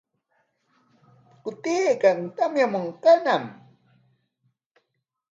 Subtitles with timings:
[1.41, 3.43] Pukutaykan, tamyamunqañam.